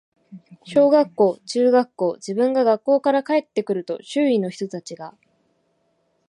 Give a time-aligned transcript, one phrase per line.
[0.65, 5.15] 小学校、中学校、自分が学校から帰って来ると、周囲の人たちが、